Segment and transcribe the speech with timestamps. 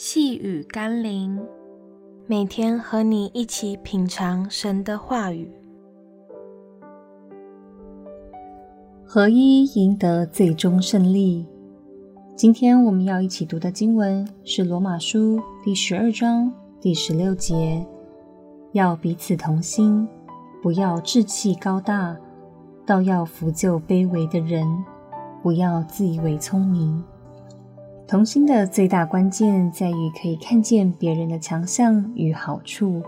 [0.00, 1.44] 细雨甘霖，
[2.28, 5.50] 每天和你一起品尝神的话语，
[9.04, 11.44] 合一赢得最终胜利。
[12.36, 17.84] 今天我们要一起读的经文是罗马书第十二章第十六节，
[18.70, 20.06] 要彼此同心，
[20.62, 22.16] 不要志气高大，
[22.86, 24.64] 倒要扶救卑微的人，
[25.42, 27.02] 不要自以为聪明。
[28.08, 33.02] 同心的最大关键在于可以看见别人的强项与好处，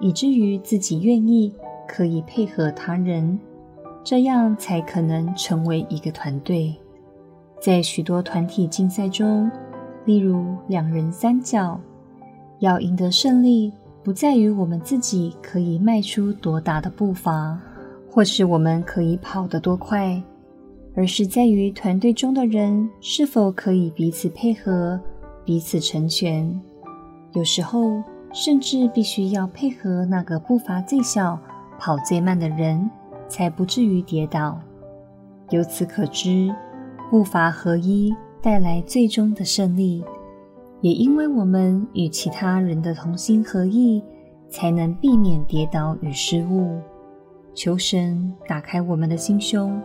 [0.00, 1.50] 以至于自己愿意
[1.88, 3.40] 可以配合他人，
[4.04, 6.76] 这样才可能成为一个团队。
[7.58, 9.50] 在许多团体竞赛中，
[10.04, 11.80] 例如两人三角，
[12.58, 17.58] 要赢得胜利，不在于我们自己可以迈出多大的步伐，
[18.10, 20.22] 或是我们可以跑得多快。
[20.94, 25.00] 而是在于团队中的人是否可以彼此配合、
[25.44, 26.60] 彼此成全。
[27.32, 31.38] 有时候，甚至必须要配合那个步伐最小、
[31.78, 32.88] 跑最慢的人，
[33.28, 34.60] 才不至于跌倒。
[35.50, 36.54] 由此可知，
[37.10, 40.04] 步伐合一带来最终的胜利。
[40.80, 44.02] 也因为我们与其他人的同心合意，
[44.48, 46.78] 才能避免跌倒与失误。
[47.54, 49.80] 求神打开我们的心胸。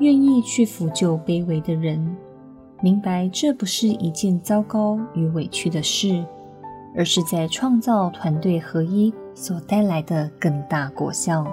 [0.00, 2.16] 愿意去扶救卑微的人，
[2.82, 6.24] 明白这不是一件糟糕与委屈的事，
[6.96, 11.46] 而是在创造团队合一所带来的更大果效。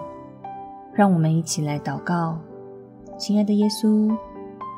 [0.93, 2.39] 让我们一起来祷告，
[3.17, 4.09] 亲爱的耶稣，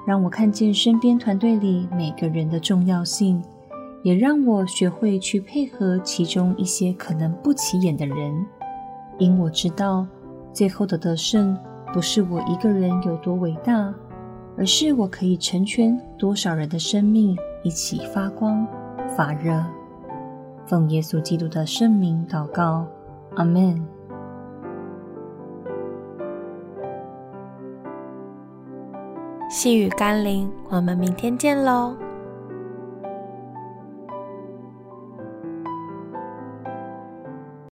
[0.06, 3.40] 让我看见身边团队里每个人的重要性，
[4.02, 8.46] 也让我学会去配合其中一些可能不起眼的人，
[9.20, 10.08] 因我知道
[10.52, 11.56] 最后的得胜。
[11.92, 13.94] 不是我一个人有多伟大，
[14.58, 18.66] 而是我可以成全多少人的生命一起发光
[19.18, 19.64] 发热。
[20.66, 22.86] 奉耶稣基督的圣名祷告，
[23.36, 23.84] 阿门。
[29.50, 31.96] 细雨甘霖，我们明天见喽。